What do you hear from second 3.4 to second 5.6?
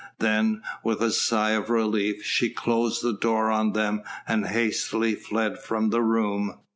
on them and hastily fled